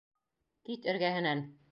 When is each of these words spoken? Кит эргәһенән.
Кит 0.69 0.89
эргәһенән. 0.93 1.45